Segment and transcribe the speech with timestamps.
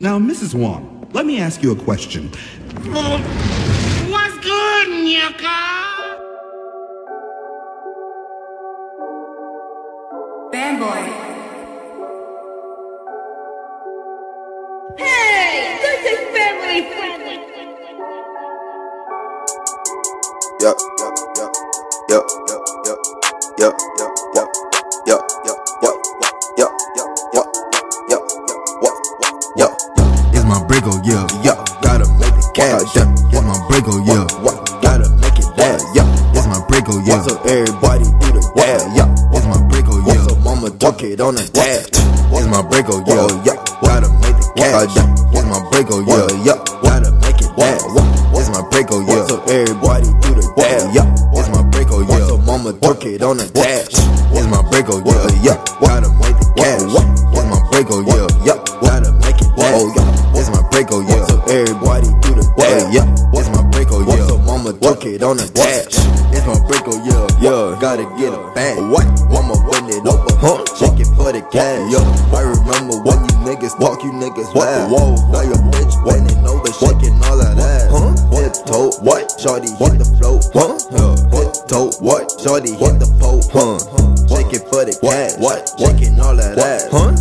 [0.00, 0.54] Now, Mrs.
[0.54, 2.28] Wong, let me ask you a question.
[4.08, 5.58] What's good, Nyaka?
[10.52, 11.02] Fanboy.
[14.98, 17.36] Hey, this is family friendly.
[20.60, 21.44] Yup, yup, yup,
[22.08, 23.74] yup,
[25.46, 25.57] yup,
[30.78, 31.26] Brigo, yeah.
[31.42, 32.94] Yup, gotta make it cash.
[32.94, 34.22] Yup, it's my Brigo, yeah.
[34.42, 35.82] What, gotta make it dance.
[35.94, 36.06] Yup,
[36.38, 37.18] It's my Brigo, yeah.
[37.22, 38.86] so everybody do the dance.
[38.94, 40.44] Yup, It's my Brigo, yeah.
[40.44, 41.90] mama duck it on the dash.
[41.90, 43.26] It's my Brigo, yeah.
[43.42, 44.94] yup, gotta make it cash.
[45.34, 46.62] It's my Brigo, Yeah, yeah.
[46.86, 47.82] gotta make it dance.
[48.38, 49.58] It's my Brigo, Yeah, so yeah.
[49.58, 50.94] everybody do the dance.
[50.94, 52.38] Yup, It's my Brigo, yeah.
[52.46, 53.90] mama duck it on the dash.
[54.30, 55.58] It's my Brigo, Yeah, yeah.
[55.82, 56.27] gotta make
[60.88, 61.52] It's my oh, yeah.
[61.52, 62.88] Everybody do the dance.
[62.96, 63.04] Yeah,
[63.36, 64.48] it's my Brigo, oh, So yeah.
[64.48, 65.84] mama duck it on the dash.
[66.32, 67.28] It's my Brigo, oh, yeah.
[67.44, 68.80] Yeah, gotta get a bag.
[68.88, 69.04] What?
[69.28, 70.64] Mama bend it over, huh?
[70.80, 71.84] Shake it for the cash.
[71.92, 72.00] Yo,
[72.32, 74.88] I remember when you niggas talk, you niggas laugh.
[74.88, 77.92] Whoa, now your bitch bending over, shaking all of that ass.
[77.92, 78.16] Huh?
[78.40, 79.28] Hip toe, what?
[79.36, 80.72] Shorty hit the flow, huh?
[81.36, 82.32] Hip toe, what?
[82.40, 83.76] Shorty hit the pole, huh?
[84.24, 85.36] Shake it for the cash.
[85.36, 85.68] What?
[85.76, 86.88] Shaking all that ass.
[86.88, 87.12] Huh?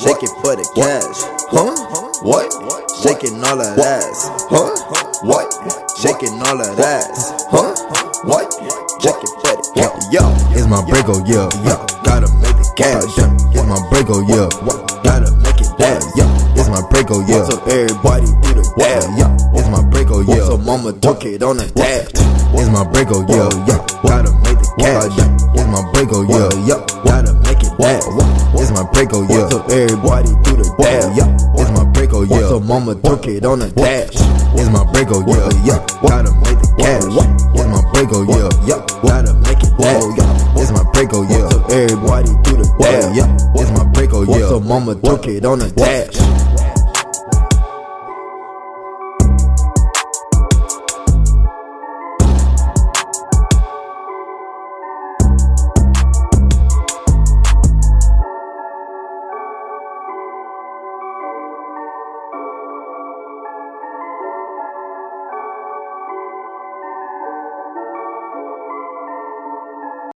[0.00, 1.20] Shake it for the cash.
[1.52, 1.76] Huh?
[2.24, 2.48] What?
[3.04, 4.32] Shaking all of that ass.
[4.48, 4.72] Huh?
[5.22, 5.48] What?
[6.00, 7.44] Shaking all of that ass.
[7.52, 7.72] Huh?
[8.24, 8.48] What?
[9.04, 10.00] Shake it for the cash.
[10.08, 10.24] Yo,
[10.56, 11.48] It's my Brigo, yeah.
[11.64, 13.04] yo, gotta make it cash.
[13.12, 14.48] It's my Brigo, yeah.
[15.04, 16.08] Gotta make it dance.
[16.16, 17.44] Yeah, it's my Brigo, yeah.
[17.44, 19.04] So everybody do the dance.
[19.20, 20.64] Yeah, it's my Brigo, So yeah.
[20.64, 22.08] mama duck it on the dash.
[22.56, 23.68] It's my Brigo, Yo, yeah.
[23.68, 23.76] yo,
[24.08, 25.12] gotta make the cash.
[25.12, 26.72] It's my Brigo, Yo, yeah.
[26.72, 28.39] yo, gotta make it dance
[28.92, 29.42] break, oh yeah.
[29.44, 31.28] What's up, everybody do the dab, yeah.
[31.60, 32.36] It's my break, oh yeah.
[32.40, 34.14] What's up, mama took it on the dash.
[34.58, 35.80] It's my break, oh yeah, yeah.
[36.02, 37.04] Gotta make the cash.
[37.06, 38.80] It's my break, oh yeah, yeah.
[39.02, 40.04] Gotta make it dash.
[40.60, 41.48] It's my break, oh yeah.
[41.70, 43.28] Everybody do the dab, yeah.
[43.60, 44.28] It's my break, oh yeah.
[44.28, 46.16] What's up, mama took it on the dash.